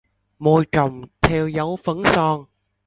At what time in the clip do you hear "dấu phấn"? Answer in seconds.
1.47-2.03